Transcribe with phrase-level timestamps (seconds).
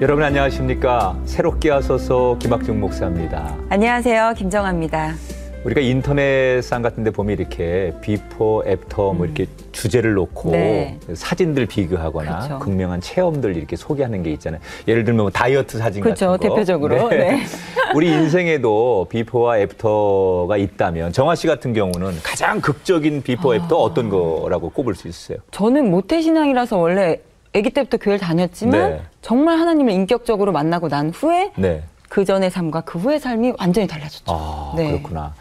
[0.00, 1.16] 여러분 안녕하십니까?
[1.24, 3.56] 새롭게 하소서 김학중 목사입니다.
[3.68, 4.34] 안녕하세요.
[4.36, 5.14] 김정아입니다.
[5.64, 11.00] 우리가 인터넷상 같은 데 보면 이렇게 before, after 뭐 이렇게 주제를 놓고 네.
[11.12, 12.58] 사진들 비교하거나 그렇죠.
[12.60, 14.60] 극명한 체험들 이렇게 소개하는 게 있잖아요.
[14.86, 16.28] 예를 들면 뭐 다이어트 사진 그렇죠.
[16.28, 16.54] 같은 거.
[16.54, 17.08] 대표적으로.
[17.08, 17.42] 네.
[17.96, 23.82] 우리 인생에도 비포와 애프터가 있다면 정아 씨 같은 경우는 가장 극적인 before, after 아.
[23.82, 25.38] 어떤 거라고 꼽을 수 있어요?
[25.50, 27.18] 저는 모태신앙이라서 원래
[27.58, 29.02] 아기 때부터 교회를 다녔지만 네.
[29.22, 31.82] 정말 하나님을 인격적으로 만나고 난 후에 네.
[32.08, 34.24] 그 전의 삶과 그 후의 삶이 완전히 달라졌죠.
[34.32, 34.90] 아, 네.
[34.90, 35.34] 그렇구나.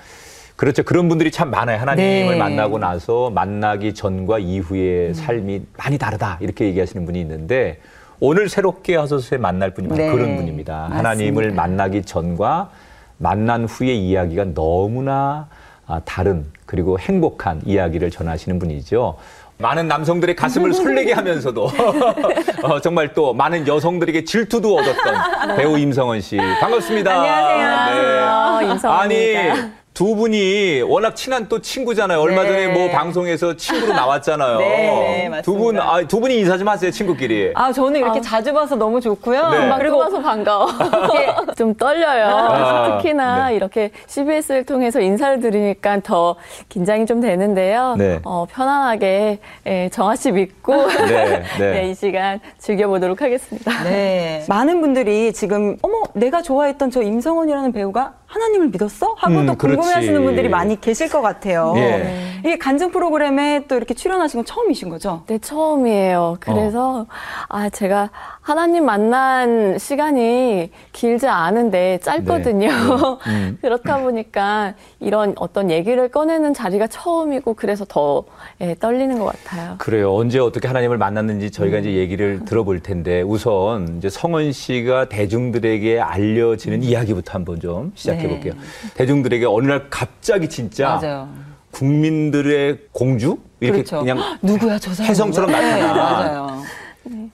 [0.55, 0.84] 그렇죠.
[0.84, 1.80] 그런 분들이 참 많아요.
[1.80, 2.40] 하나님을 네.
[2.40, 6.40] 만나고 나서 만나기 전과 이후의 삶이 많이 다르다.
[6.41, 7.80] 이렇게 얘기하시는 분이 있는데
[8.20, 10.12] 오늘 새롭게 하소서에 만날 분이 바로 네.
[10.12, 10.73] 그런 분입니다.
[10.73, 10.98] 맞습니다.
[10.98, 12.71] 하나님을 만나기 전과
[13.20, 15.48] 만난 후의 이야기가 너무나
[15.85, 19.15] 아, 다른 그리고 행복한 이야기를 전하시는 분이죠.
[19.60, 21.72] 많은 남성들의 가슴을 설레게 하면서도
[22.63, 27.12] 어, 정말 또 많은 여성들에게 질투도 얻었던 배우 임성원 씨 반갑습니다.
[27.12, 28.72] 안녕하세요.
[28.72, 29.52] 임성원입니다.
[29.52, 32.20] 아니 두 분이 워낙 친한 또 친구잖아요.
[32.20, 32.49] 얼마 네.
[32.49, 34.59] 전에 뭐 방송에서 친구로 나왔잖아요.
[34.62, 35.41] 네, 맞습니다.
[35.41, 37.54] 두 분, 아, 두 분이 인사 좀 하세요, 친구끼리.
[37.55, 39.49] 아, 저는 이렇게 자주 봐서 너무 좋고요.
[39.49, 39.67] 네.
[39.67, 40.67] 막 그리고 그리고 반가워.
[41.57, 42.27] 좀 떨려요.
[42.27, 43.55] 아, 특히나 네.
[43.55, 46.35] 이렇게 CBS를 통해서 인사를 드리니까 더
[46.70, 47.95] 긴장이 좀 되는데요.
[47.98, 48.20] 네.
[48.23, 51.71] 어, 편안하게 예, 정아 씨 믿고 네, 네.
[51.71, 53.84] 네, 이 시간 즐겨보도록 하겠습니다.
[53.84, 54.45] 네.
[54.48, 59.15] 많은 분들이 지금 어머 내가 좋아했던 저 임성원이라는 배우가 하나님을 믿었어?
[59.17, 59.55] 하고 음, 또.
[59.55, 61.73] 궁금해하시는 분들이 많이 계실 것 같아요.
[61.77, 62.39] 예.
[62.39, 65.23] 이게 간증 프로그램에 또 이렇게 출연하신 건 처음이신 거죠?
[65.28, 66.38] 네, 처음이에요.
[66.39, 67.07] 그래서,
[67.50, 68.09] 아, 제가
[68.47, 72.69] 하나님 만난 시간이 길지 않은데 짧거든요.
[72.69, 73.28] 네.
[73.28, 73.57] 음.
[73.59, 78.23] 그렇다 보니까 이런 어떤 얘기를 꺼내는 자리가 처음이고 그래서 더
[78.62, 79.75] 예, 떨리는 것 같아요.
[79.79, 80.16] 그래요.
[80.16, 81.81] 언제 어떻게 하나님을 만났는지 저희가 음.
[81.81, 88.29] 이제 얘기를 들어볼 텐데 우선 이제 성원 씨가 대중들에게 알려지는 이야기부터 한번 좀 시작해 네.
[88.29, 88.53] 볼게요.
[88.93, 91.27] 대중들에게 어느 날 갑자기 진짜 맞아요.
[91.72, 93.99] 국민들의 공주 이렇게 그렇죠.
[93.99, 95.09] 그냥 누구야 저 사람?
[95.09, 95.75] 혜성처럼 누구야?
[95.75, 96.01] 네, 나타나.
[96.11, 96.63] 맞아요.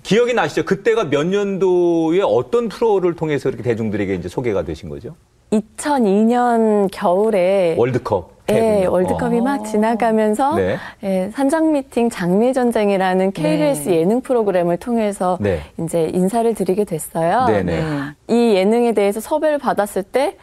[0.04, 0.66] 기억이 나시죠?
[0.66, 5.16] 그때가 몇 년도에 어떤 프로를 통해서 이렇게 대중들에게 이제 소개가 되신 거죠?
[5.52, 8.34] 2002년 겨울에 월드컵.
[8.50, 8.86] 예.
[8.86, 9.44] 월드컵이 어.
[9.44, 10.78] 막 지나가면서 네.
[11.04, 14.02] 예, 산장 미팅 장미의 전쟁이라는 KBS 네.
[14.02, 15.62] 예능 프로그램을 통해서 네.
[15.80, 17.46] 이제 인사를 드리게 됐어요.
[17.46, 17.82] 네네.
[18.28, 20.36] 이 예능에 대해서 섭외를 받았을 때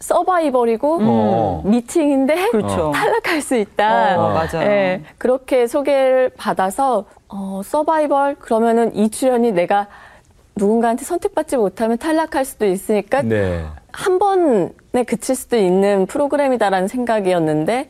[0.00, 1.62] 서바이벌이고 어.
[1.64, 2.92] 미팅인데 그렇죠.
[2.94, 4.16] 탈락할 수 있다.
[4.18, 4.68] 어, 맞아요.
[4.68, 9.86] 예, 그렇게 소개를 받아서 어, 서바이벌 그러면은 이 출연이 내가
[10.56, 13.64] 누군가한테 선택받지 못하면 탈락할 수도 있으니까 네.
[13.92, 17.88] 한 번에 그칠 수도 있는 프로그램이다라는 생각이었는데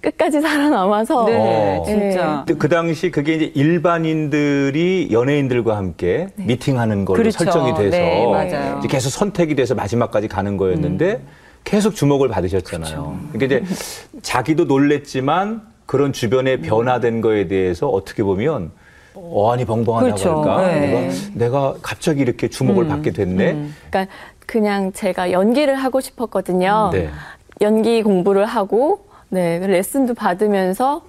[0.00, 1.84] 끝까지 살아남아서 네, 어.
[1.84, 2.44] 진짜.
[2.58, 7.44] 그 당시 그게 이제 일반인들이 연예인들과 함께 미팅하는 걸로 그렇죠.
[7.44, 8.78] 설정이 돼서 네, 맞아요.
[8.78, 11.20] 이제 계속 선택이 돼서 마지막까지 가는 거였는데
[11.64, 13.18] 계속 주목을 받으셨잖아요.
[13.32, 13.64] 그러니까 이제
[14.22, 18.70] 자기도 놀랬지만 그런 주변의 변화된 거에 대해서 어떻게 보면
[19.14, 20.42] 어안이 벙벙하다고 그렇죠.
[20.42, 20.66] 할까?
[20.66, 20.86] 네.
[20.86, 23.70] 내가, 내가 갑자기 이렇게 주목을 받게 됐네.
[23.90, 24.12] 그러니까
[24.46, 26.90] 그냥 제가 연기를 하고 싶었거든요.
[26.92, 27.10] 네.
[27.60, 31.02] 연기 공부를 하고 네 레슨도 받으면서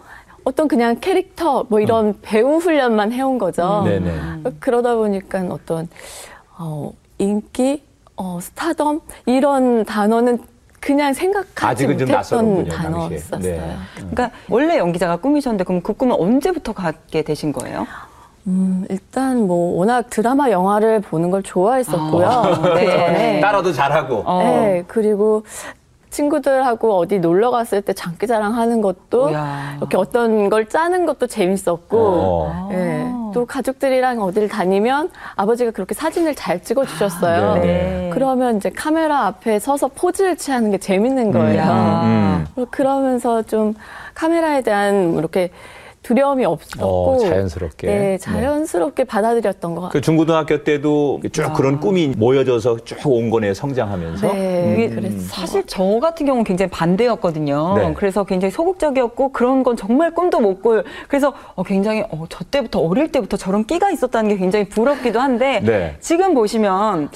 [0.43, 3.83] 어떤 그냥 캐릭터 뭐 이런 배우 훈련만 해온 거죠.
[3.85, 4.43] 음.
[4.59, 5.87] 그러다 보니까 어떤
[6.57, 7.83] 어, 인기,
[8.21, 10.37] 어, 스타덤 이런 단어는
[10.79, 12.67] 그냥 생각하지 못했던.
[12.67, 13.39] 단어였었어요.
[13.39, 13.75] 네.
[13.95, 17.87] 그러니까 원래 연기자가 꿈이셨는데 그럼 그 꿈은 언제부터 갖게 되신 거예요?
[18.47, 22.27] 음, 일단 뭐 워낙 드라마 영화를 보는 걸 좋아했었고요.
[22.27, 22.85] 아, 그 네.
[22.85, 23.39] 전에.
[23.41, 24.23] 따라도 잘하고.
[24.25, 24.39] 어.
[24.43, 25.43] 네, 그리고
[26.11, 29.75] 친구들하고 어디 놀러 갔을 때 장기자랑 하는 것도 이야.
[29.77, 32.69] 이렇게 어떤 걸 짜는 것도 재밌었고, 어.
[32.73, 37.51] 예, 또 가족들이랑 어디를 다니면 아버지가 그렇게 사진을 잘 찍어 주셨어요.
[37.51, 37.61] 아, 네.
[37.61, 38.09] 네.
[38.13, 41.63] 그러면 이제 카메라 앞에 서서 포즈를 취하는 게 재밌는 거예요.
[42.03, 42.45] 음.
[42.69, 43.73] 그러면서 좀
[44.13, 45.49] 카메라에 대한 이렇게
[46.03, 47.87] 두려움이 없었고, 어, 자연스럽게.
[47.87, 49.91] 네, 자연스럽게 받아들였던 것 같아요.
[49.91, 54.33] 그 중고등학교 때도 쭉 그런 꿈이 모여져서 쭉 온 거네요, 성장하면서.
[54.33, 55.19] 네, 이게 그랬어요.
[55.27, 57.75] 사실 저 같은 경우는 굉장히 반대였거든요.
[57.77, 57.93] 네.
[57.95, 60.83] 그래서 굉장히 소극적이었고 그런 건 정말 꿈도 못 꿀.
[61.07, 65.59] 그래서 어, 굉장히 어, 저 때부터 어릴 때부터 저런 끼가 있었다는 게 굉장히 부럽기도 한데
[65.63, 65.95] 네.
[65.99, 67.09] 지금 보시면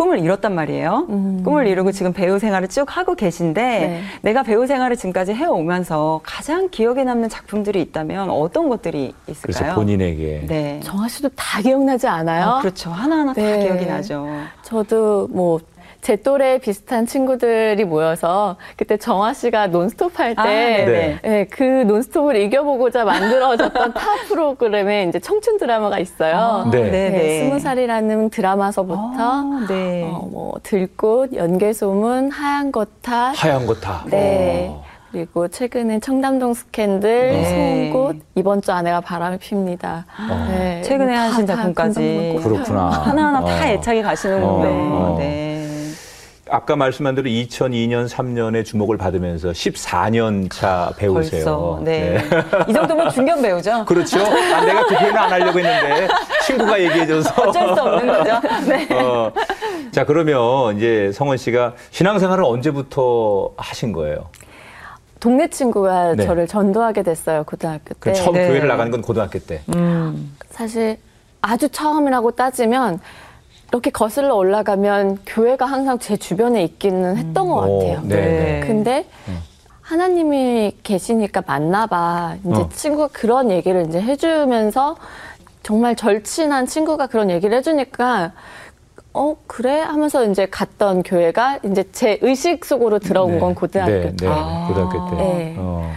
[0.00, 1.08] 꿈을 이뤘단 말이에요.
[1.10, 1.42] 음.
[1.44, 4.02] 꿈을 이루고 지금 배우 생활을 쭉 하고 계신데 네.
[4.22, 9.58] 내가 배우 생활을 지금까지 해오면서 가장 기억에 남는 작품들이 있다면 어떤 것들이 있을까요?
[9.60, 10.46] 그래서 본인에게.
[10.48, 10.80] 네.
[10.82, 12.46] 정아 씨도 다 기억나지 않아요?
[12.46, 12.88] 아, 그렇죠.
[12.88, 13.62] 하나하나 다 네.
[13.62, 14.26] 기억이 나죠.
[14.62, 15.60] 저도 뭐
[16.00, 21.18] 제 또래 비슷한 친구들이 모여서 그때 정화 씨가 논스톱 할때 아, 네네.
[21.24, 26.68] 예, 그 논스톱을 이겨보고자 만들어졌던 타 프로그램에 이제 청춘 드라마가 있어요.
[26.72, 26.82] 네.
[26.84, 27.38] 네, 네, 네.
[27.40, 30.04] 스무 살이라는 드라마서부터 아, 네.
[30.10, 34.04] 어, 뭐 들꽃, 연개소문, 하얀 거탑, 하얀 거 다.
[34.10, 34.68] 네.
[34.70, 34.82] 어.
[35.12, 37.90] 그리고 최근엔 청담동 스캔들, 네.
[37.90, 40.06] 송곳, 이번 주 아내가 바람을 핍니다.
[40.48, 42.38] 네, 최근에 뭐 하신 작품까지.
[42.40, 42.90] 그렇구나.
[42.90, 43.44] 하나하나 어.
[43.44, 44.46] 다 애착이 가시는군요.
[44.48, 45.16] 어, 어.
[45.18, 45.49] 네.
[46.50, 51.44] 아까 말씀한 대로 2002년, 3년에 주목을 받으면서 14년 차 배우세요.
[51.44, 51.80] 벌써.
[51.84, 52.18] 네.
[52.68, 53.84] 이 정도면 중견 배우죠?
[53.86, 54.18] 그렇죠.
[54.20, 56.08] 아, 내가 그 표현을 안 하려고 했는데
[56.44, 57.42] 친구가 얘기해줘서.
[57.42, 58.40] 어쩔 수 없는 거죠.
[58.68, 58.88] 네.
[58.92, 59.32] 어,
[59.92, 64.28] 자 그러면 이제 성원 씨가 신앙생활을 언제부터 하신 거예요?
[65.20, 66.24] 동네 친구가 네.
[66.24, 68.12] 저를 전도하게 됐어요, 고등학교 그 때.
[68.14, 68.48] 처음 네.
[68.48, 69.62] 교회를 나가는 건 고등학교 때.
[69.74, 70.36] 음.
[70.50, 70.96] 사실
[71.42, 72.98] 아주 처음이라고 따지면
[73.72, 78.00] 이렇게 거슬러 올라가면 교회가 항상 제 주변에 있기는 했던 것 오, 같아요.
[78.04, 78.16] 네.
[78.16, 78.60] 네.
[78.66, 79.06] 근데
[79.80, 82.36] 하나님이 계시니까 만나봐.
[82.44, 82.68] 이제 어.
[82.72, 84.96] 친구가 그런 얘기를 이제 해주면서
[85.62, 88.32] 정말 절친한 친구가 그런 얘기를 해주니까
[89.12, 93.38] 어 그래 하면서 이제 갔던 교회가 이제 제 의식 속으로 들어온 네.
[93.40, 94.16] 건 고등학교 네, 때.
[94.16, 94.26] 네.
[94.28, 94.66] 아.
[94.68, 95.16] 고등학교 때.
[95.22, 95.54] 네.
[95.58, 95.92] 어.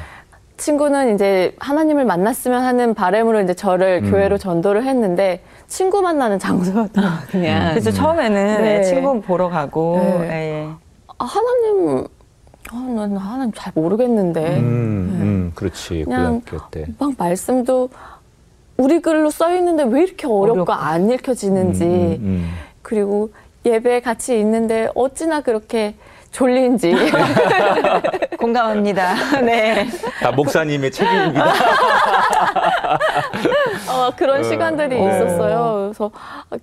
[0.68, 4.12] 친구는 이제 하나님을 만났으면 하는 바람으로 이제 저를 음.
[4.12, 7.72] 교회로 전도를 했는데 친구 만나는 장소였던 거 그냥.
[7.72, 8.84] 그래서 처음에는 네.
[8.84, 9.98] 친구 보러 가고.
[10.22, 10.30] 네.
[10.30, 10.70] 예.
[11.18, 12.08] 아, 하나님,
[12.72, 14.58] 아, 난 하나님 잘 모르겠는데.
[14.60, 15.96] 음, 음, 그렇지.
[15.96, 16.04] 네.
[16.06, 16.86] 그냥 고등학교 때.
[16.98, 17.90] 막 말씀도
[18.78, 20.72] 우리 글로 써 있는데 왜 이렇게 어렵고 어렵고.
[20.72, 21.84] 안 읽혀지는지.
[21.84, 22.50] 음, 음,
[22.82, 23.32] 그리고
[23.66, 25.96] 예배 같이 있는데 어찌나 그렇게
[26.34, 26.94] 졸린지.
[28.38, 29.40] 공감합니다.
[29.42, 29.84] 네.
[29.84, 29.90] 음.
[30.20, 31.46] 다 목사님의 책임입니다.
[33.90, 35.06] 어, 그런 시간들이 네.
[35.06, 35.92] 있었어요.
[35.94, 36.12] 그래서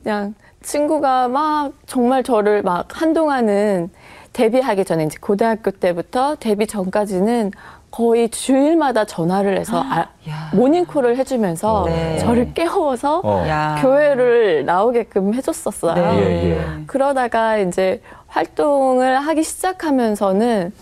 [0.03, 3.91] 그냥 친구가 막 정말 저를 막 한동안은
[4.33, 7.53] 데뷔하기 전에 이제 고등학교 때부터 데뷔 전까지는
[7.91, 10.51] 거의 주일마다 전화를 해서 아, 야.
[10.53, 12.19] 모닝콜을 해주면서 네.
[12.19, 13.45] 저를 깨워서 어.
[13.49, 13.79] 야.
[13.81, 15.95] 교회를 나오게끔 해줬었어요.
[15.95, 16.19] 네.
[16.19, 16.61] 예, 예.
[16.87, 18.01] 그러다가 이제
[18.31, 20.73] 활동을 하기 시작하면서는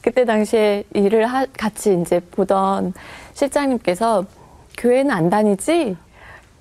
[0.00, 2.94] 그때 당시에 일을 하- 같이 이제 보던
[3.34, 4.24] 실장님께서
[4.78, 5.96] 교회는 안 다니지?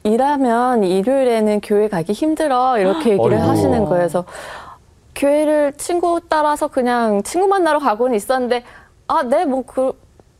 [0.03, 3.49] 일하면 일요일에는 교회 가기 힘들어 이렇게 얘기를 어이구.
[3.49, 3.87] 하시는 거예요.
[3.99, 4.25] 그래서
[5.15, 8.63] 교회를 친구 따라서 그냥 친구 만나러 가고는 있었는데
[9.07, 9.93] 아, 네, 뭐 그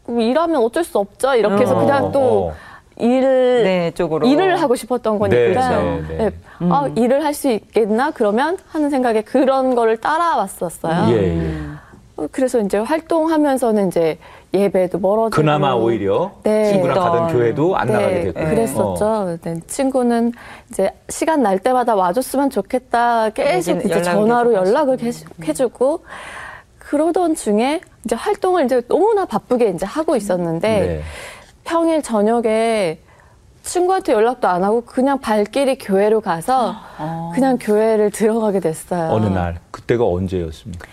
[0.07, 1.35] 일하면 어쩔 수 없죠.
[1.35, 2.53] 이렇게 해서 어, 그냥 또 어.
[3.01, 4.27] 일을 네, 쪽으로.
[4.27, 6.31] 일을 하고 싶었던 거니까 네, 네, 네.
[6.69, 11.11] 아, 일을 할 수 있겠나 그러면 하는 생각에 그런 거를 따라왔었어요.
[11.15, 11.51] 예, 예.
[12.17, 14.17] 어, 그래서 이제 활동하면서는 이제
[14.53, 16.65] 예배도 멀어지고 그나마 오히려 네.
[16.71, 17.33] 친구랑 가던.
[17.33, 18.39] 교회도 안 네, 나가게 됐고.
[18.49, 19.37] 그랬었죠.
[19.43, 20.33] 네, 친구는
[20.69, 23.29] 이제 시간 날 때마다 와줬으면 좋겠다.
[23.29, 24.97] 계속 이제 전화로 연락을.
[24.97, 26.03] 계속 해주고
[26.79, 31.01] 그러던 중에 이제 활동을 이제 너무나 바쁘게 이제 하고 있었는데 네.
[31.63, 32.99] 평일 저녁에
[33.63, 37.31] 친구한테 연락도 안 하고 그냥 발길이 교회로 가서 어.
[37.33, 39.11] 그냥 교회를 들어가게 됐어요.
[39.11, 40.87] 어느 날 그때가 언제였습니까?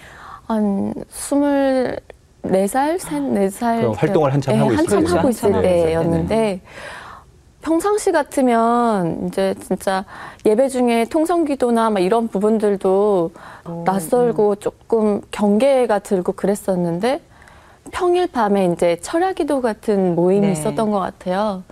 [0.46, 1.98] 한 스물
[2.42, 3.90] 네 살, 셋네 살.
[3.96, 4.98] 활동을 한참 하고 있을 한참.
[4.98, 6.60] 하고 있을 한참 하고 있을 때였는데
[7.62, 10.04] 평상시 같으면 이제 진짜
[10.46, 13.32] 예배 중에 통성기도나 막 이런 부분들도
[13.84, 17.20] 낯설고 조금 경계가 들고 그랬었는데
[17.90, 20.52] 평일 밤에 이제 철야기도 같은 모임이 네.
[20.52, 21.62] 있었던 것 같아요.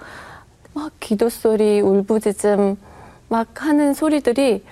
[0.75, 2.77] 막 기도 소리, 울부짖음
[3.29, 4.65] 막 하는 소리들이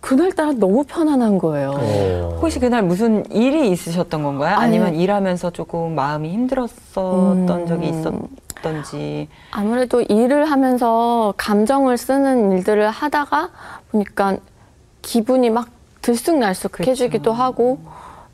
[0.00, 1.72] 그날따라 너무 편안한 거예요.
[1.74, 2.38] 어.
[2.40, 4.56] 혹시 그날 무슨 일이 있으셨던 건가요?
[4.56, 5.02] 아니면 아니요.
[5.02, 7.66] 일하면서 조금 마음이 힘들었었던 음.
[7.66, 9.28] 적이 있었던지.
[9.50, 13.50] 아무래도 일을 하면서 감정을 쓰는 일들을 하다가
[13.90, 14.36] 보니까
[15.02, 15.68] 기분이 막
[16.02, 17.80] 들쑥날쑥해지기도 하고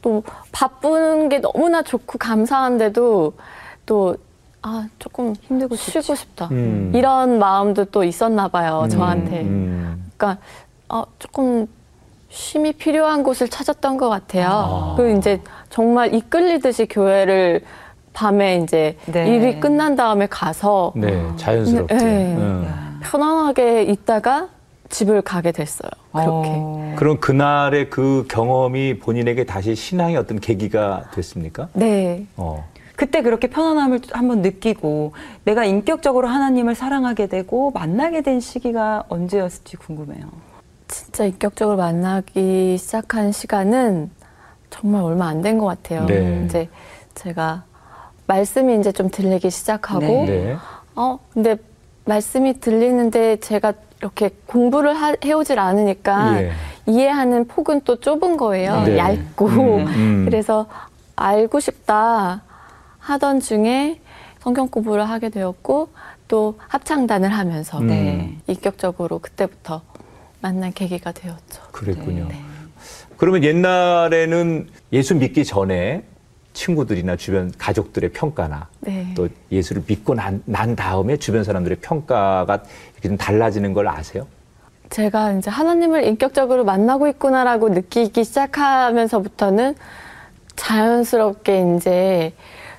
[0.04, 3.32] 또 바쁜 게 너무나 좋고 감사한데도
[3.86, 4.16] 또
[4.66, 6.90] 아 조금 힘들고 쉬고 싶다 음.
[6.94, 10.10] 이런 마음도 또 있었나 봐요 음, 저한테 음.
[10.16, 10.40] 그러니까
[10.88, 11.68] 어, 조금
[12.30, 14.48] 쉼이 필요한 곳을 찾았던 것 같아요.
[14.48, 14.94] 아.
[14.96, 17.62] 그리고 이제 정말 이끌리듯이 교회를
[18.12, 19.28] 밤에 이제 네.
[19.28, 21.94] 일이 끝난 다음에 가서 네, 자연스럽게.
[21.94, 22.36] 네.
[22.36, 23.00] 음.
[23.02, 24.48] 편안하게 있다가
[24.94, 25.90] 집을 가게 됐어요.
[26.12, 26.50] 그렇게.
[26.52, 26.94] 어.
[26.96, 31.68] 그럼 그날의 그 경험이 본인에게 다시 신앙의 어떤 계기가 됐습니까?
[31.72, 32.26] 네.
[32.36, 32.64] 어.
[32.94, 40.26] 그때 그렇게 편안함을 한번 느끼고 내가 인격적으로 하나님을 사랑하게 되고 만나게 된 시기가 언제였을지 궁금해요.
[40.86, 44.10] 진짜 인격적으로 만나기 시작한 시간은
[44.70, 46.06] 정말 얼마 안 된 것 같아요.
[46.06, 46.44] 네.
[46.46, 46.68] 이제
[47.16, 47.64] 제가
[48.28, 50.26] 말씀이 이제 좀 들리기 시작하고 네.
[50.26, 50.56] 네.
[50.94, 51.56] 어, 근데
[52.04, 53.72] 말씀이 들리는데 제가
[54.04, 56.52] 이렇게 공부를 하- 해오질 않으니까 예.
[56.86, 58.82] 이해하는 폭은 또 좁은 거예요.
[58.82, 58.98] 네.
[58.98, 59.46] 얇고.
[59.48, 60.26] 음.
[60.28, 60.66] 그래서
[61.16, 62.42] 알고 싶다
[62.98, 64.00] 하던 중에
[64.40, 65.88] 성경 공부를 하게 되었고
[66.28, 67.86] 또 합창단을 하면서 음.
[67.86, 68.36] 네.
[68.46, 69.80] 인격적으로 그때부터
[70.42, 71.62] 만난 계기가 되었죠.
[71.72, 72.26] 그랬군요.
[72.28, 72.38] 네.
[73.16, 76.02] 그러면 옛날에는 예수 믿기 전에
[76.54, 79.12] 친구들이나 주변 가족들의 평가나 네.
[79.14, 82.62] 또 예수를 믿고 난, 난 다음에 주변 사람들의 평가가
[82.94, 84.26] 이렇게 좀 달라지는 걸 아세요?
[84.88, 89.74] 제가 이제 하나님을 인격적으로 만나고 있구나라고 느끼기 시작하면서부터는
[90.56, 92.32] 자연스럽게 이제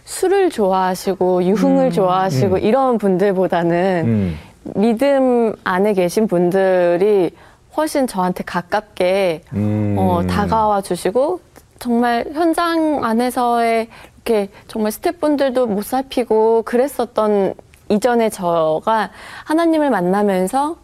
[0.06, 2.60] 술을 좋아하시고 유흥을 좋아하시고 음.
[2.62, 4.38] 이런 분들보다는 음.
[4.76, 7.32] 믿음 안에 계신 분들이
[7.76, 9.96] 훨씬 저한테 가깝게 음.
[9.98, 11.42] 어, 다가와 주시고
[11.80, 13.88] 정말 현장 안에서의
[14.26, 17.54] 이렇게 정말 스태프분들도 못 살피고 그랬었던
[17.90, 19.12] 이전의 저가
[19.44, 20.78] 하나님을 만나면서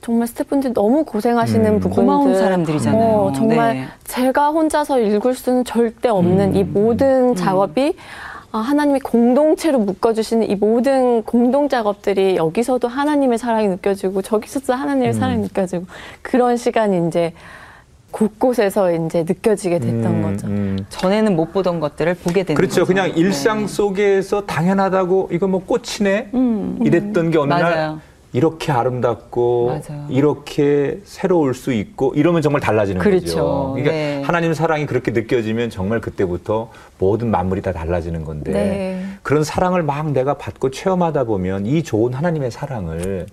[0.00, 1.80] 정말 스태프분들이 너무 고생하시는 음.
[1.80, 3.04] 부분들 고마운 사람들이잖아요.
[3.04, 3.86] 어, 정말 네.
[4.04, 6.56] 제가 혼자서 읽을 수는 절대 없는 음.
[6.56, 7.96] 이 모든 작업이
[8.52, 15.12] 아, 하나님이 공동체로 묶어주시는 이 모든 공동 작업들이 여기서도 하나님의 사랑이 느껴지고 저기서도 하나님의 음.
[15.12, 15.86] 사랑이 느껴지고
[16.22, 17.34] 그런 시간이 이제
[18.16, 20.46] 곳곳에서 이제 느껴지게 됐던 음, 거죠.
[20.46, 20.78] 음.
[20.88, 22.80] 전에는 못 보던 것들을 보게 되는 그렇죠.
[22.80, 22.86] 거죠.
[22.86, 23.66] 그냥 일상 네.
[23.66, 26.78] 속에서 당연하다고 이거 뭐 꽃이네 음.
[26.82, 28.00] 이랬던 게 어느 날 맞아요.
[28.32, 30.06] 이렇게 아름답고 맞아요.
[30.08, 33.26] 이렇게 새로울 수 있고 이러면 정말 달라지는 그렇죠.
[33.26, 33.70] 거죠.
[33.74, 34.22] 그러니까 네.
[34.24, 39.04] 하나님 사랑이 그렇게 느껴지면 정말 그때부터 모든 만물이 다 달라지는 건데 네.
[39.22, 43.26] 그런 사랑을 막 내가 받고 체험하다 보면 이 좋은 하나님의 사랑을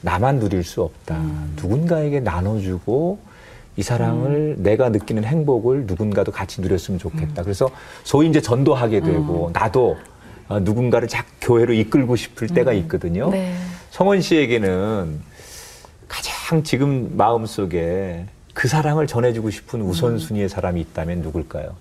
[0.00, 1.16] 나만 누릴 수 없다.
[1.16, 1.52] 음.
[1.56, 3.18] 누군가에게 나눠주고
[3.76, 6.98] 이 사랑을 내가 느끼는 행복을 누군가도 같이 누렸으면 음.
[6.98, 7.42] 좋겠다.
[7.42, 7.70] 그래서
[8.02, 9.96] 소위 이제 전도하게 되고 나도
[10.48, 12.54] 어, 누군가를 작 교회로 이끌고 싶을 음.
[12.54, 13.30] 때가 있거든요.
[13.30, 13.54] 네.
[13.90, 15.20] 성원 씨에게는
[16.08, 21.76] 가장 지금 마음 속에 그 사랑을 전해주고 싶은 우선순위의 사람이 있다면 누굴까요?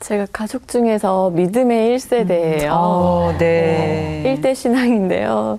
[0.00, 2.68] 제가 가족 중에서 믿음의 1세대예요.
[2.70, 4.22] 어, 네.
[4.24, 5.58] 일대 신앙인데요.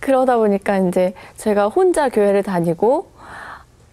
[0.00, 3.10] 그러다 보니까 이제 제가 혼자 교회를 다니고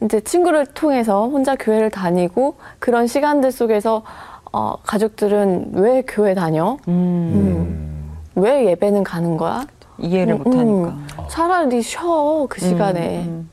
[0.04, 4.04] 이제 친구를 통해서 혼자 교회를 다니고 그런 시간들 속에서
[4.52, 6.78] 어, 가족들은 왜 교회 다녀?
[6.88, 8.12] 음.
[8.36, 9.66] 왜 예배는 가는 거야?
[9.98, 10.90] 이해를 음, 못하니까.
[10.90, 11.08] 음.
[11.30, 13.24] 차라리 쉬어 그 시간에.
[13.26, 13.50] 음.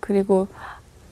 [0.00, 0.46] 그리고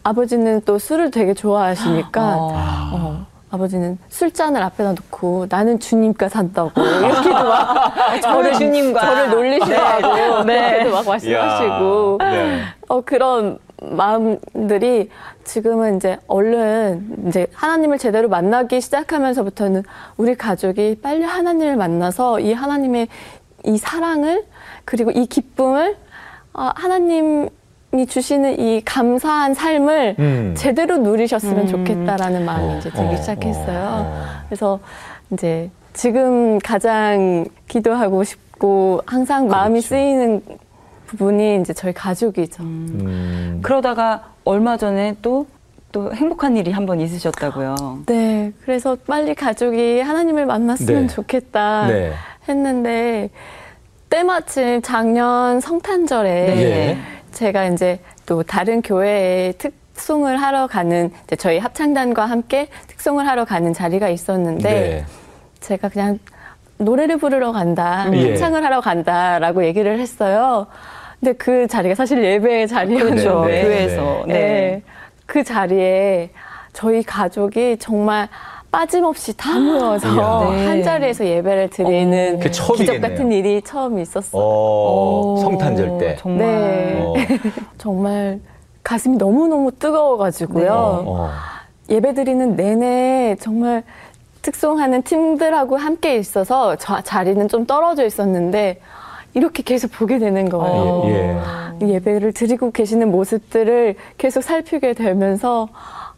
[0.04, 2.52] 아버지는 또 술을 되게 좋아하시니까 어.
[2.92, 9.00] 어, 아버지는 술잔을 앞에다 놓고 나는 주님과 산다고 이렇게도 막 저를 주님과.
[9.00, 10.11] 저를 놀리시라고
[10.44, 12.61] 그렇게도 막 말씀하시고 네.
[12.88, 15.09] 어 그런 마음들이
[15.45, 19.83] 지금은 이제 얼른 이제 하나님을 제대로 만나기 시작하면서부터는
[20.17, 23.09] 우리 가족이 빨리 하나님을 만나서 이 하나님의
[23.64, 24.45] 이 사랑을
[24.85, 25.97] 그리고 이 기쁨을
[26.55, 27.49] 어, 하나님
[27.95, 30.55] 이 주시는 이 감사한 삶을 음.
[30.57, 31.67] 제대로 누리셨으면 음.
[31.67, 33.79] 좋겠다라는 마음이 어, 이제 들기 어, 시작했어요.
[33.79, 34.26] 어, 어.
[34.47, 34.81] 그래서
[35.31, 39.88] 이제 지금 가장 기도하고 싶고 항상 마음이 그렇죠.
[39.88, 40.43] 쓰이는
[41.16, 42.62] 부분이 이제 저희 가족이죠.
[42.62, 43.61] 음.
[43.62, 45.47] 그러다가 얼마 전에 또,
[45.92, 48.04] 또 행복한 일이 한 번 있으셨다고요.
[48.07, 51.14] 네, 그래서 빨리 가족이 하나님을 만났으면 네.
[51.14, 52.12] 좋겠다 네.
[52.49, 53.31] 했는데
[54.09, 56.99] 때마침 작년 성탄절에 네.
[57.33, 63.73] 제가 이제 또 다른 교회에 특송을 하러 가는 이제 저희 합창단과 함께 특송을 하러 가는
[63.73, 65.04] 자리가 있었는데 네.
[65.61, 66.19] 제가 그냥
[66.78, 68.31] 노래를 부르러 간다, 예.
[68.31, 70.66] 합창을 하러 간다라고 얘기를 했어요.
[71.23, 73.45] 근데 그 자리가 사실 예배의 자리였는데 그렇죠.
[73.45, 74.25] 네, 네, 교회에서.
[74.26, 74.33] 네.
[74.35, 74.83] 네.
[75.25, 76.31] 그 자리에
[76.73, 78.29] 저희 가족이 정말
[78.73, 80.50] 빠짐없이 다 모여서 이야.
[80.50, 80.67] 네.
[80.67, 83.00] 한 자리에서 예배를 드리는 그게 기적 처음이겠네요.
[83.00, 84.43] 같은 일이 처음 있었어요.
[84.43, 86.17] 어, 오, 성탄절 때.
[86.19, 86.47] 정말.
[86.49, 87.00] 네.
[87.05, 87.14] 어,
[87.79, 88.41] 정말
[88.83, 90.73] 가슴이 너무너무 뜨거워가지고요.
[90.73, 91.31] 어, 어.
[91.88, 93.85] 예배 드리는 내내 정말
[94.41, 98.81] 특송하는 팀들하고 함께 있어서 저- 자리는 좀 떨어져 있었는데
[99.35, 100.83] 이렇게 계속 보게 되는 거예요.
[100.83, 101.09] 어.
[101.83, 105.69] 예, 예배를 드리고 계시는 모습들을 계속 살피게 되면서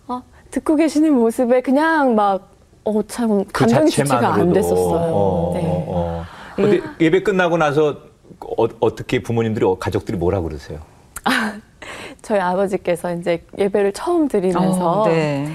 [0.09, 2.51] 아, 듣고 계시는 모습에 그냥 막
[2.85, 4.53] 어, 참그 감정이 주체가 안.
[4.53, 5.11] 됐었어요.
[5.15, 5.63] 어, 네.
[5.65, 6.25] 어, 어.
[6.57, 7.97] 근데 예 배 끝나고 나서
[8.41, 10.81] 어, 어떻게 부모님들이 어, 가족들이 뭐라 그러세요?
[12.23, 15.47] 저희 아버지께서 이제 예배를 처음 드리면서 어, 네.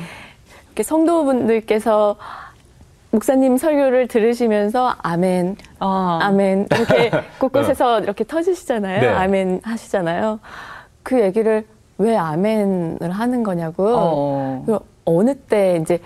[0.67, 2.15] 이렇게 성도분들께서
[3.11, 9.01] 목사님 설교를 들으시면서 아멘, 아, 아멘 이렇게 곳곳에서 이렇게 터지시잖아요.
[9.01, 9.07] 네.
[9.07, 10.39] 아멘 하시잖아요.
[11.01, 11.65] 그 얘기를
[11.97, 13.95] 왜 아멘을 하는 거냐고요.
[13.97, 14.63] 어.
[14.65, 15.99] 그 어느 때 이제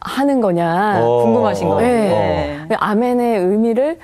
[0.00, 2.66] 하는 거냐 어, 궁금하신 어, 네.
[2.68, 2.76] 네.
[2.78, 3.98] 아멘의 의미를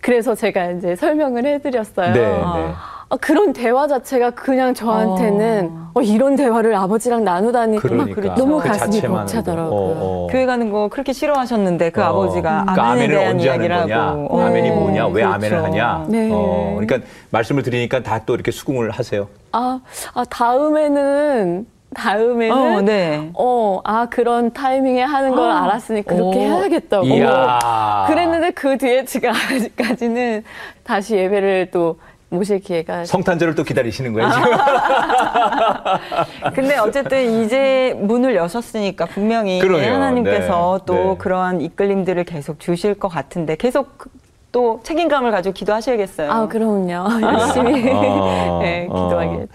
[0.00, 2.12] 그래서 제가 이제 설명을 해드렸어요.
[2.12, 2.72] 네, 네.
[3.20, 9.00] 그런 대화 자체가 그냥 저한테는 어, 이런 대화를 아버지랑 나누다니 그러니까 너무 그 가슴이.
[9.02, 9.70] 벅차더라고요.
[9.72, 10.26] 어, 어.
[10.30, 12.06] 교회 가는 거 그렇게 싫어하셨는데 그 어.
[12.06, 14.00] 아버지가 그러니까 아멘에 아멘을 대한 언제 하는 이야기를 거냐?
[14.08, 14.40] 하고.
[14.42, 14.74] 아멘이 네.
[14.74, 15.06] 뭐냐?
[15.06, 15.34] 왜 그렇죠.
[15.34, 16.04] 아멘을 하냐?
[16.08, 16.30] 네.
[16.32, 19.28] 어, 그러니까 말씀을 드리니까 다 또 이렇게 수긍을 하세요.
[19.52, 19.80] 아,
[20.14, 23.30] 아 다음에는 다음에는 어, 네.
[23.34, 25.64] 어, 아, 그런 타이밍에 하는 걸 아.
[25.64, 26.40] 알았으니 그렇게 오.
[26.40, 27.04] 해야겠다고.
[27.06, 28.06] 이야.
[28.08, 30.42] 그랬는데 그 뒤에 지금 아직까지는
[30.82, 31.98] 다시 예배를 또
[32.34, 33.04] 모실 기회가.
[33.04, 34.50] 성탄절을 또 기다리시는 거예요, 지금?
[36.54, 39.94] 근데 어쨌든 이제 문을 여셨으니까 분명히 그러네요.
[39.94, 40.84] 하나님께서 네.
[40.86, 41.14] 또 네.
[41.18, 44.10] 그러한 이끌림들을 계속 주실 것 같은데 계속 그-
[44.52, 46.30] 또 책임감을 가지고 기도하셔야겠어요.
[46.30, 47.06] 아, 그럼요.
[47.22, 49.08] 열심히 어, 네, 어.
[49.08, 49.48] 기도하겠죠.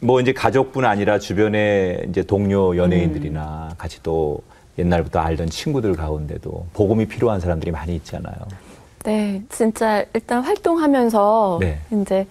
[0.00, 4.40] 뭐 이제 가족뿐 아니라 주변에 이제 동료 연예인들이나 같이 또
[4.78, 8.34] 옛날부터 알던 친구들 가운데도 복음이 필요한 사람들이 많이 있잖아요.
[9.06, 11.78] 네, 진짜 일단 활동하면서 네.
[11.92, 12.26] 이제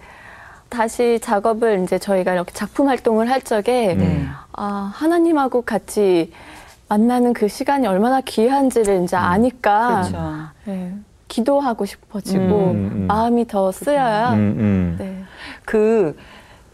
[0.68, 4.26] 다시 작업을 이제 저희가 이렇게 작품 활동을 할 적에 네.
[4.52, 6.32] 아, 하나님하고 같이
[6.88, 10.18] 만나는 그 시간이 얼마나 귀한지를 이제 아니까 그렇죠.
[10.66, 10.92] 네,
[11.28, 13.04] 기도하고 싶어지고 음, 음.
[13.08, 14.96] 마음이 더 쓰여야 음, 음.
[14.98, 15.24] 네.
[15.64, 16.14] 그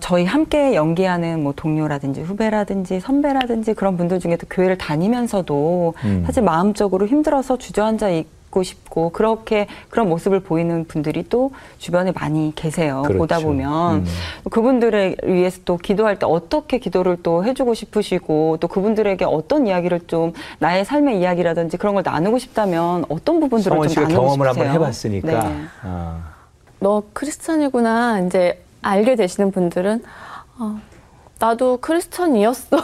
[0.00, 6.24] 저희 함께 연기하는 뭐 동료라든지 후배라든지 선배라든지 그런 분들 중에도 교회를 다니면서도 음.
[6.26, 12.52] 사실 마음적으로 힘들어서 주저앉아 있 고 싶고 그렇게 그런 모습을 보이는 분들이 또 주변에 많이
[12.54, 13.02] 계세요.
[13.06, 13.18] 그렇죠.
[13.18, 14.06] 보다 보면 음.
[14.50, 20.34] 그분들을 위해서 또 기도할 때 어떻게 기도를 또 해주고 싶으시고 또 그분들에게 어떤 이야기를 좀
[20.58, 24.64] 나의 삶의 이야기라든지 그런 걸 나누고 싶다면 어떤 부분들을 좀 나누고 경험을 싶으세요?
[24.68, 25.48] 한번 해봤으니까.
[25.48, 25.54] 네.
[25.82, 26.32] 아.
[26.78, 30.02] 너 크리스찬이구나 이제 알게 되시는 분들은
[30.58, 30.78] 어,
[31.42, 32.76] 나도 크리스찬이었어.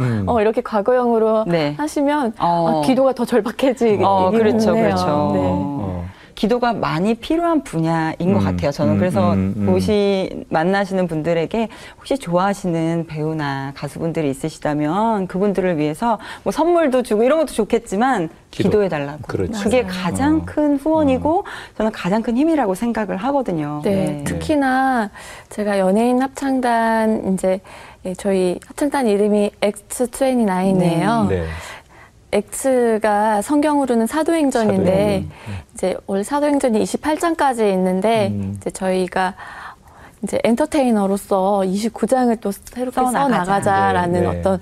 [0.00, 0.24] 음.
[0.28, 1.74] 어, 이렇게 과거형으로 네.
[1.78, 2.82] 하시면 어.
[2.82, 4.74] 아, 기도가 더 절박해지긴 어, 그렇죠.
[4.74, 5.30] 그렇죠.
[5.32, 5.40] 네.
[5.42, 6.05] 어.
[6.36, 8.70] 기도가 많이 필요한 분야인 것 음, 같아요.
[8.70, 9.66] 저는 음, 그래서 음, 음.
[9.66, 17.54] 보시 만나시는 분들에게 혹시 좋아하시는 배우나 가수분들이 있으시다면 그분들을 위해서 뭐 선물도 주고 이런 것도
[17.54, 18.68] 좋겠지만 기도.
[18.68, 19.22] 기도해 달라고.
[19.26, 19.68] 그렇죠.
[19.70, 19.92] 게 맞아요.
[20.04, 20.42] 가장 어.
[20.44, 21.44] 큰 후원이고
[21.78, 23.80] 저는 가장 큰 힘이라고 생각을 하거든요.
[23.82, 25.10] 네, 특히나
[25.48, 27.60] 제가 연예인 합창단 이제
[28.04, 31.28] 예, 저희 합창단 이름이 X29이에요.
[31.28, 31.44] 네.
[32.32, 35.30] X가 성경으로는 사도행전인데 사도행전.
[35.74, 38.54] 이제 원래 사도행전이 28장까지 있는데 음.
[38.56, 39.34] 이제 저희가
[40.22, 43.28] 이제 엔터테이너로서 29장을 또 새롭게 써.
[43.28, 44.26] 나가자라는 네, 네.
[44.26, 44.60] 어떤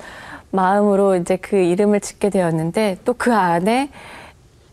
[0.50, 3.88] 마음으로 이제 그 이름을 짓게 되었는데 또 그 안에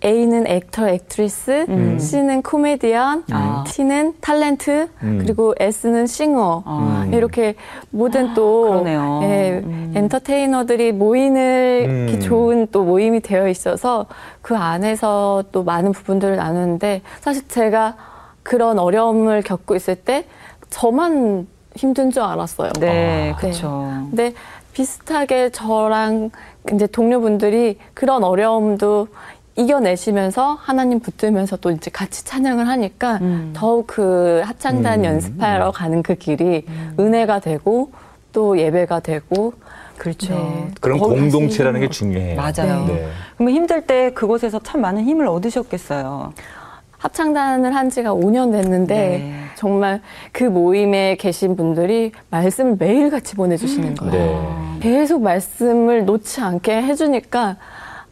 [0.03, 1.99] A는 액터, 액트리스, 음.
[1.99, 3.63] C는 코미디언, 아.
[3.67, 5.19] T는 탤런트, 음.
[5.21, 6.63] 그리고 S는 싱어.
[6.65, 7.03] 아.
[7.05, 7.13] 음.
[7.13, 7.55] 이렇게
[7.91, 9.19] 모든 또 그러네요.
[9.23, 9.93] 예, 음.
[9.95, 12.19] 엔터테이너들이 모이는 음.
[12.19, 14.07] 좋은 또 모임이 되어 있어서
[14.41, 17.95] 그 안에서 또 많은 부분들을 나누는데 사실 제가
[18.43, 20.25] 그런 어려움을 겪고 있을 때
[20.71, 22.71] 저만 힘든 줄 알았어요.
[22.79, 23.37] 네, 아.
[23.37, 23.87] 그렇죠.
[24.09, 24.33] 근데
[24.73, 26.31] 비슷하게 저랑
[26.73, 29.07] 이제 동료분들이 그런 어려움도
[29.55, 33.51] 이겨내시면서 하나님 붙들면서 또 이제 같이 찬양을 하니까 음.
[33.55, 35.05] 더욱 그 합창단 음.
[35.05, 36.65] 연습하러 가는 그 길이
[36.99, 37.91] 은혜가 되고
[38.31, 39.53] 또 예배가 되고
[39.97, 40.33] 그렇죠.
[40.33, 40.71] 네.
[40.79, 42.35] 그런 공동체라는 게 중요해요.
[42.35, 42.85] 맞아요.
[42.87, 43.07] 네.
[43.35, 46.33] 그러면 힘들 때 그곳에서 참 많은 힘을 얻으셨겠어요.
[46.97, 49.43] 합창단을 한 지가 5년 됐는데 네.
[49.55, 54.77] 정말 그 모임에 계신 분들이 말씀을 매일 같이 보내주시는 거예요.
[54.79, 54.79] 네.
[54.81, 57.57] 계속 말씀을 놓지 않게 해주니까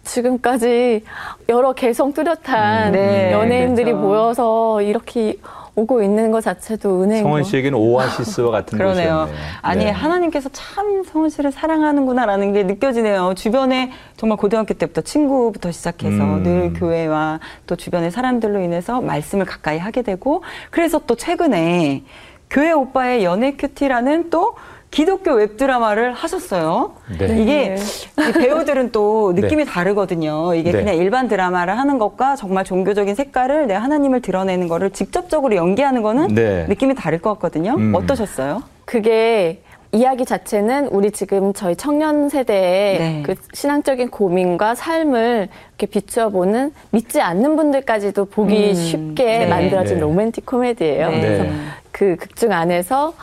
[0.04, 1.04] 지금까지
[1.50, 4.02] 여러 개성 뚜렷한 음, 네, 연예인들이 그렇죠.
[4.08, 5.38] 모여서 이렇게
[5.76, 7.42] 오고 있는 것 자체도 은혜인 거.
[7.42, 9.28] 씨에게는 오아시스와 같은 그러네요.
[9.28, 9.36] 곳이었네요.
[9.62, 9.92] 아니 네.
[9.92, 13.34] 하나님께서 참 성언 씨를 사랑하는구나라는 게 느껴지네요.
[13.36, 16.44] 주변에 정말 고등학교 때부터 친구부터 시작해서 음.
[16.44, 22.04] 늘 교회와 또 주변의 사람들로 인해서 말씀을 가까이 하게 되고 그래서 또 최근에
[22.50, 24.56] 교회 오빠의 연애 QT라는 또
[24.91, 26.93] 기독교 웹드라마를 하셨어요.
[27.17, 27.41] 네.
[27.41, 30.56] 이게 이 배우들은 또 느낌이 다르거든요.
[30.56, 30.80] 이게 네.
[30.80, 36.34] 그냥 일반 드라마를 하는 것과 정말 종교적인 색깔을 내 하나님을 드러내는 거를 직접적으로 연기하는 거는
[36.34, 36.65] 네.
[36.67, 37.75] 느낌이 다를 것 같거든요.
[37.75, 37.93] 음.
[37.95, 38.63] 어떠셨어요?
[38.86, 43.23] 그게 이야기 자체는 우리 지금 저희 청년 세대의 네.
[43.25, 48.73] 그 신앙적인 고민과 삶을 이렇게 비추어보는 믿지 않는 분들까지도 보기 음.
[48.73, 49.45] 쉽게 네.
[49.47, 50.02] 만들어진 네.
[50.02, 51.10] 로맨틱 코미디예요.
[51.10, 51.21] 네.
[51.21, 51.52] 그래서 네.
[51.91, 53.13] 그 극중 안에서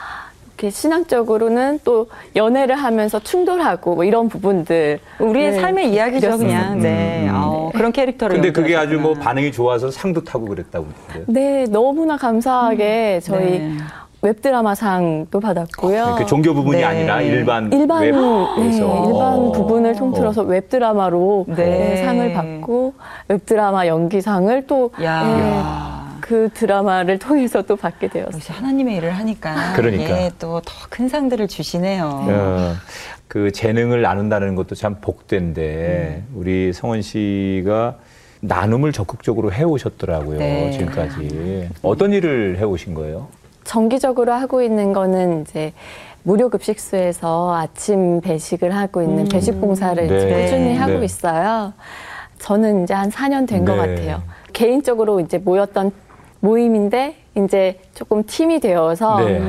[0.70, 6.38] 신앙적으로는 또 연애를 하면서 충돌하고 뭐 이런 부분들 우리의 네, 삶의 이야기죠.
[6.38, 6.80] 그냥.
[6.80, 7.24] 네.
[7.24, 7.34] 음, 음.
[7.34, 8.36] 어, 그런 캐릭터를.
[8.36, 9.14] 근데 그게 아주 뭐.
[9.14, 11.32] 반응이 좋아서 상도 타고 그랬다고 그러는데.
[11.32, 13.72] 네, 너무나 감사하게 저희 네.
[14.22, 16.16] 웹드라마상도 받았고요.
[16.18, 16.84] 그 종교 부분이 네.
[16.84, 19.52] 아니라 일반 일반 네, 웹에서 일반 어.
[19.52, 21.54] 부분을 통틀어서 웹드라마로 네.
[21.54, 22.94] 네, 상을 받고
[23.28, 25.22] 웹드라마 연기상을 또 야.
[25.22, 25.95] 네,
[26.26, 28.34] 그 드라마를 통해서 또 받게 되었어요.
[28.34, 30.22] 역시 하나님의 일을 하니까 그러니까.
[30.22, 32.04] 예, 또더 큰 상들을 주시네요.
[32.04, 32.74] 어,
[33.28, 37.96] 그 재능을 나눈다는 것도 참 복된데 우리 성원 씨가
[38.40, 40.70] 나눔을 적극적으로 해오셨더라고요 네.
[40.72, 43.28] 지금까지 어떤 일을 해오신 거예요?
[43.64, 45.72] 정기적으로 하고 있는 거는 이제
[46.22, 50.42] 무료 급식소에서 아침 배식을 하고 있는 배식 봉사를 네.
[50.42, 50.74] 꾸준히 네.
[50.74, 51.72] 하고 있어요.
[52.40, 53.94] 저는 이제 한 4년 된것 네.
[53.94, 54.22] 같아요.
[54.52, 55.92] 개인적으로 이제 모였던
[56.40, 59.42] 모임인데 이제 조금 팀이 되어서 네.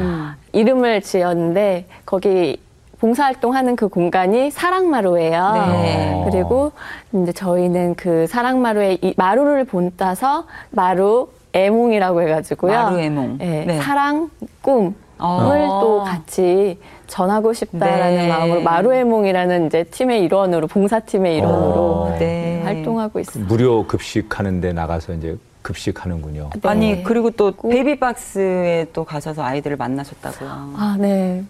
[0.53, 2.57] 이름을 지었는데 거기
[2.99, 5.51] 봉사활동하는 그 공간이 사랑마루예요.
[5.53, 6.13] 네.
[6.13, 6.29] 어.
[6.29, 6.71] 그리고
[7.13, 12.71] 이제 저희는 그 사랑마루에 이 마루를 본따서 마루 애몽이라고 해가지고요.
[12.71, 13.37] 마루 애몽.
[13.37, 13.79] 네, 네.
[13.79, 14.29] 사랑,
[14.61, 15.79] 꿈을 어.
[15.81, 18.27] 또 같이 전하고 싶다라는 네.
[18.27, 22.15] 마음으로 마루애몽이라는 이제 팀의 일원으로 봉사팀의 일원으로 어.
[22.19, 22.61] 네.
[22.63, 23.45] 활동하고 있어요.
[23.45, 26.51] 무료 급식하는데 나가서 이제 급식하는군요.
[26.61, 26.69] 네.
[26.69, 30.49] 아니 그리고 또 베이비박스에 또 가셔서 아이들을 만나셨다고요.
[30.49, 31.43] 아, 네.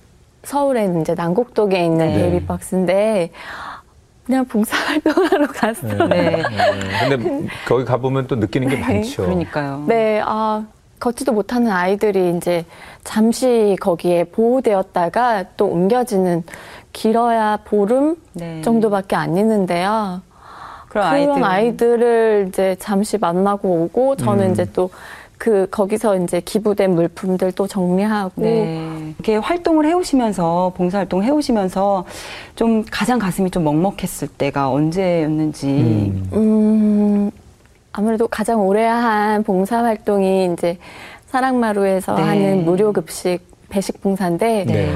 [0.44, 2.14] 서울에 이제 난곡동에 있는 네.
[2.16, 3.30] 베이비박스인데
[4.26, 6.08] 그냥 봉사활동하러 갔어요.
[6.08, 6.44] 네.
[7.08, 9.24] 근데 거기 가보면 또 느끼는 게 많죠.
[9.24, 9.86] 그러니까요.
[9.88, 10.66] 네, 아,
[11.00, 12.66] 걷지도 못하는 아이들이 이제
[13.04, 16.44] 잠시 거기에 보호되었다가 또 옮겨지는
[16.92, 18.62] 길어야 보름 네.
[18.64, 20.22] 정도밖에 안 있는데요.
[20.88, 21.44] 그런 그런 아이들.
[21.44, 24.52] 아이들 을 이제 잠시 만나고 오고 저는 음.
[24.52, 24.90] 이제 또
[25.38, 29.14] 그 거기서 이제 기부된 물품들 또 정리하고 네.
[29.16, 32.06] 이렇게 활동을 해오시면서 봉사활동 해오시면서
[32.56, 35.68] 좀 가장 가슴이 좀 먹먹했을 때가 언제였는지.
[35.68, 36.30] 음.
[36.34, 37.32] 음,
[37.92, 40.78] 아무래도 가장 오래 한 봉사 활동이 이제
[41.28, 42.22] 사랑마루에서 네.
[42.24, 44.96] 하는 무료 급식 배식 봉사인데 네.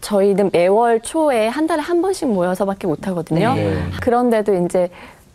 [0.00, 3.54] 저희는 매월 초에 한 달에 한 번씩 모여서밖에 못 하거든요.
[3.54, 3.82] 네.
[4.00, 4.88] 그런데도 이제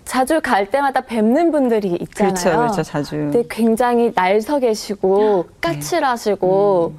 [0.06, 2.34] 자주 갈 때마다 뵙는 분들이 있잖아요.
[2.34, 3.16] 그렇죠, 그렇죠, 자주.
[3.16, 6.94] 근데 굉장히 날 서 계시고 까칠하시고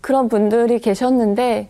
[0.00, 1.68] 그런 분들이 계셨는데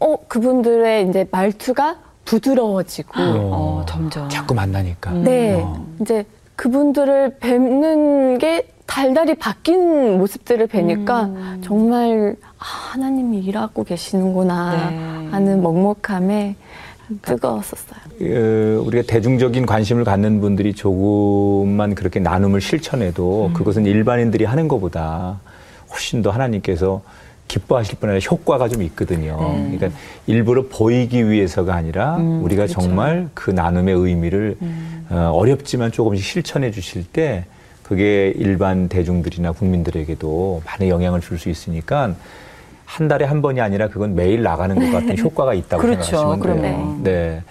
[0.00, 4.28] 어 그분들의 이제 말투가 부드러워지고 어, 점점.
[4.28, 5.10] 자꾸 만나니까.
[5.12, 5.84] 네 어.
[6.00, 6.24] 이제
[6.56, 11.30] 그분들을 뵙는 게 달달이 바뀐 모습들을 뵈니까
[11.62, 15.28] 정말 아, 하나님이 일하고 계시는구나 네.
[15.30, 16.56] 하는 먹먹함에
[17.22, 18.00] 뜨거웠었어요.
[18.20, 23.54] 어, 우리가 대중적인 관심을 갖는 분들이 조금만 그렇게 나눔을 실천해도 음.
[23.54, 25.38] 그것은 일반인들이 하는 것보다
[25.92, 27.00] 훨씬 더 하나님께서
[27.46, 29.36] 기뻐하실 뿐 아니라 효과가 좀 있거든요.
[29.40, 29.76] 네.
[29.76, 32.80] 그러니까 일부러 보이기 위해서가 아니라 음, 우리가 그렇죠.
[32.80, 35.06] 정말 그 나눔의 의미를 음.
[35.10, 37.44] 어, 어렵지만 조금씩 실천해 주실 때
[37.90, 42.14] 그게 일반 대중들이나 국민들에게도 많은 영향을 줄 수 있으니까
[42.84, 46.02] 한 달에 한 번이 아니라 그건 매일 나가는 것 같은 효과가 있다고 그렇죠.
[46.04, 46.72] 생각하시면 돼요.
[46.76, 46.96] 그럼요.
[47.02, 47.42] 네.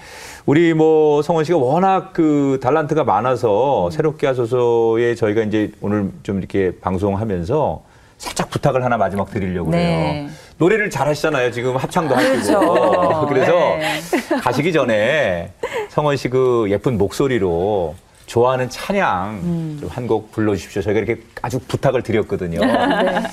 [0.46, 6.72] 우리 뭐 성원 씨가 워낙 그 달란트가 많아서 새롭게 하소서에 저희가 이제 오늘 좀 이렇게
[6.80, 7.82] 방송하면서
[8.18, 10.22] 살짝 부탁을 하나 마지막 드리려고 네.
[10.24, 10.30] 해요.
[10.58, 11.52] 노래를 잘 하시잖아요.
[11.52, 12.60] 지금 합창도 하시고.
[12.62, 13.26] 그렇죠.
[13.28, 14.00] 그래서 네.
[14.42, 15.52] 가시기 전에
[15.90, 17.96] 성원 씨 그 예쁜 목소리로
[18.30, 19.78] 좋아하는 찬양 음.
[19.82, 20.84] 좀한 곡 불러주십시오.
[20.84, 22.60] 저희가 이렇게 아주 부탁을 드렸거든요.
[22.64, 23.24] 네.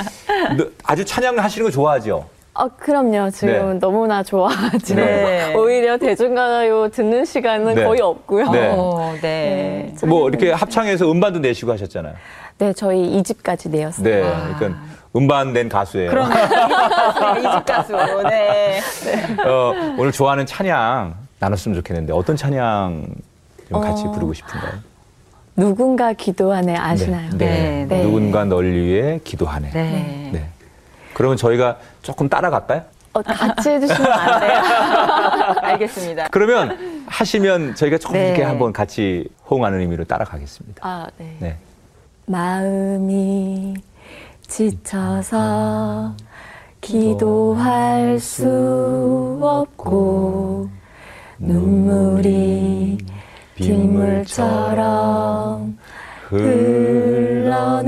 [0.57, 2.25] 너- 아주 찬양 하시는 거 좋아하죠?
[2.55, 3.29] 어, 그럼요.
[3.31, 3.79] 지금 네.
[3.79, 4.95] 너무나 좋아하죠.
[4.95, 5.53] 네.
[5.55, 7.85] 오히려 대중가요 듣는 시간은 네.
[7.85, 8.51] 거의 없고요.
[8.51, 8.71] 네.
[8.75, 9.93] 어, 네.
[10.01, 10.07] 네.
[10.07, 12.15] 뭐 이렇게 합창해서 음반도 내시고 하셨잖아요.
[12.57, 14.03] 네, 저희 2집까지 내었어요.
[14.03, 14.23] 네,
[14.57, 14.81] 그러니까
[15.15, 16.09] 음반 낸 가수예요.
[16.09, 16.31] 그럼
[17.37, 17.93] 이집 가수.
[18.23, 18.81] 네.
[19.45, 23.09] 어, 오늘 좋아하는 찬양 나눴으면 좋겠는데 어떤 찬양
[23.69, 24.13] 좀 같이 어.
[24.13, 24.73] 부르고 싶은가요?
[25.57, 27.31] 누군가 기도하네 아시나요?
[27.37, 27.87] 네.
[27.89, 28.03] 네.
[28.03, 29.71] 누군가 널 위해 기도하네.
[29.71, 30.31] 네.
[30.33, 30.49] 네.
[31.15, 32.83] 그러면 저희가 조금 따라갈까요?
[33.15, 34.61] 어, 같이 해주시면 안 돼요?
[35.63, 36.29] 알겠습니다.
[36.31, 38.29] 그러면 하시면 저희가 조금 네.
[38.29, 40.87] 이렇게 한번 같이 호응하는 의미로 따라가겠습니다.
[40.87, 41.37] 아, 네.
[41.41, 41.57] 네.
[42.27, 43.75] 마음이
[44.47, 46.15] 지쳐서
[46.83, 50.69] 기도할 수 없고
[51.39, 52.99] 눈물이
[53.57, 54.87] 빗물처럼
[56.29, 57.81] 흘러내릴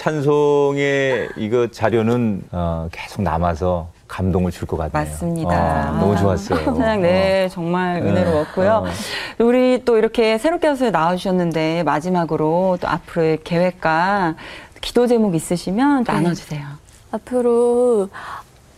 [0.02, 4.92] 찬송의 이거 자료는 어, 계속 남아서 감동을 줄 것 같네요.
[4.94, 5.92] 맞습니다.
[5.92, 6.66] 어, 너무 좋았어요.
[6.66, 8.10] 선생, 네, 정말 네.
[8.10, 8.72] 은혜로웠고요.
[8.88, 9.44] 어.
[9.44, 14.34] 우리 또 이렇게 새롭게 와서 나와주셨는데 마지막으로 또 앞으로의 계획과
[14.82, 16.14] 기도 제목 있으시면 네.
[16.14, 16.66] 나눠주세요.
[17.12, 18.10] 앞으로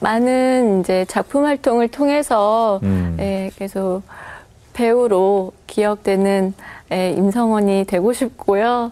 [0.02, 3.16] 많은 이제 작품 활동을 통해서 음.
[3.22, 4.02] 예, 계속
[4.74, 6.54] 배우로 기억되는
[6.92, 8.92] 예, 임성원이 되고 싶고요.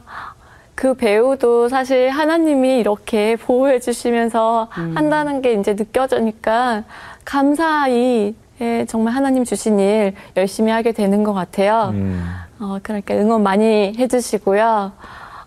[0.82, 6.86] 그 배우도 사실 하나님이 이렇게 보호해 주시면서 한다는 게 이제 느껴지니까
[7.24, 11.92] 감사히 예, 정말 하나님 주신 일 열심히 하게 되는 것 같아요.
[11.94, 12.28] 음.
[12.60, 14.92] 어, 그러니까 응원 많이 해주시고요.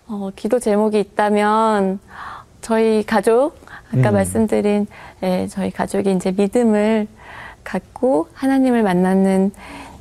[0.06, 1.98] 어, 기도 제목이 있다면
[2.60, 3.56] 저희 가족
[3.92, 4.14] 아까 음.
[4.14, 4.86] 말씀드린
[5.24, 7.08] 예, 저희 가족이 이제 믿음을
[7.64, 9.50] 갖고 하나님을 만나는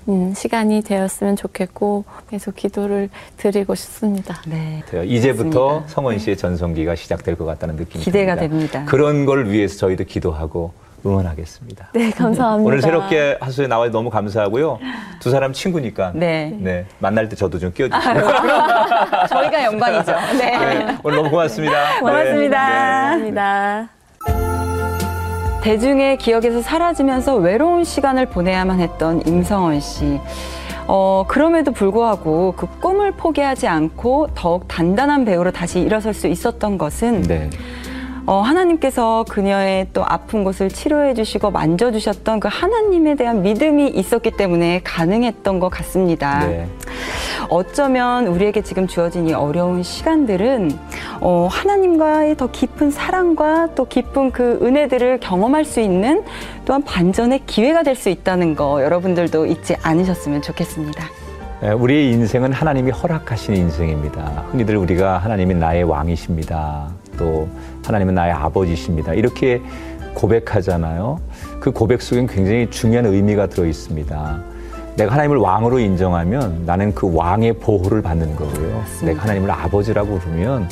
[0.09, 4.41] 음, 시간이 되었으면 좋겠고 계속 기도를 드리고 싶습니다.
[4.47, 4.81] 네.
[5.05, 5.93] 이제부터 맞습니다.
[5.93, 8.73] 성원 씨의 전성기가 시작될 것 같다는 느낌이 기대가 듭니다.
[8.73, 8.85] 됩니다.
[8.91, 10.73] 그런 걸 위해서 저희도 기도하고
[11.05, 11.89] 응원하겠습니다.
[11.93, 12.65] 네, 감사합니다.
[12.67, 14.79] 오늘 새롭게 하수에 나와 너무 감사하고요.
[15.19, 16.55] 두 사람 친구니까 네.
[16.59, 18.13] 네, 만날 때 저도 좀 끼워주시고.
[19.29, 20.11] 저희가 영광이죠.
[20.37, 20.57] 네.
[20.57, 21.99] 네, 오늘 너무 고맙습니다.
[21.99, 22.57] 고맙습니다.
[22.57, 24.02] 감사합니다.
[25.63, 30.19] 대중의 기억에서 사라지면서 외로운 시간을 보내야만 했던 임성원 씨.
[30.87, 37.21] 어, 그럼에도 불구하고 그 꿈을 포기하지 않고 더욱 단단한 배우로 다시 일어설 수 있었던 것은
[37.21, 37.49] 네.
[38.25, 44.31] 어, 하나님께서 그녀의 또 아픈 곳을 치료해 주시고 만져 주셨던 그 하나님에 대한 믿음이 있었기
[44.31, 46.45] 때문에 가능했던 것 같습니다.
[46.47, 46.67] 네.
[47.49, 50.71] 어쩌면 우리에게 지금 주어진 이 어려운 시간들은
[51.19, 56.23] 어, 하나님과의 더 깊은 사랑과 또 깊은 그 은혜들을 경험할 수 있는
[56.65, 61.03] 또한 반전의 기회가 될 수 있다는 거 여러분들도 잊지 않으셨으면 좋겠습니다.
[61.63, 64.45] 예, 우리의 인생은 하나님이 허락하신 인생입니다.
[64.51, 67.02] 흔히들 우리가 하나님이 나의 왕이십니다.
[67.17, 67.47] 또
[67.85, 69.13] 하나님은 나의 아버지십니다.
[69.13, 69.61] 이렇게
[70.13, 71.19] 고백하잖아요.
[71.59, 74.43] 그 고백 속엔 굉장히 중요한 의미가 들어 있습니다.
[74.95, 78.83] 내가 하나님을 왕으로 인정하면 나는 그 왕의 보호를 받는 거고요.
[79.03, 80.69] 내가 하나님을 아버지라고 부르면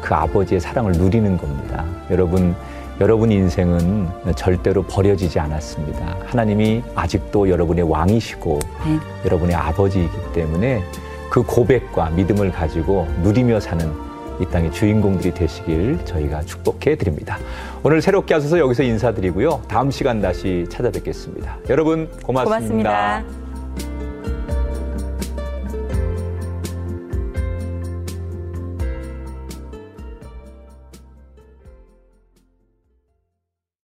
[0.00, 1.84] 그 아버지의 사랑을 누리는 겁니다.
[2.10, 2.54] 여러분,
[3.00, 6.16] 여러분 인생은 절대로 버려지지 않았습니다.
[6.26, 8.98] 하나님이 아직도 여러분의 왕이시고 네.
[9.24, 10.84] 여러분의 아버지이기 때문에
[11.28, 13.90] 그 고백과 믿음을 가지고 누리며 사는
[14.40, 17.38] 이 땅의 주인공들이 되시길 저희가 축복해 드립니다.
[17.82, 19.62] 오늘 새롭게 하셔서 여기서 인사드리고요.
[19.68, 21.58] 다음 시간 다시 찾아뵙겠습니다.
[21.68, 22.44] 여러분 고맙습니다.
[22.44, 23.43] 고맙습니다.